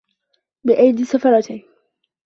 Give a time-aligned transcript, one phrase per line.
[0.63, 1.61] بِأَيْدِي سَفَرَةٍ